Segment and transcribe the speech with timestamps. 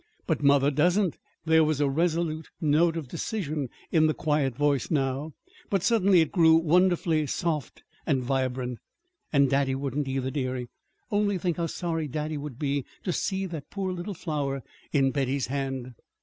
[0.25, 5.33] "But mother doesn't." There was a resolute note of decision in the quiet voice now;
[5.69, 8.79] but suddenly it grew wonderfully soft and vibrant.
[9.31, 10.69] "And daddy wouldn't, either, dearie.
[11.11, 15.45] Only think how sorry daddy would be to see that poor little flower in Betty's
[15.45, 15.93] hand!"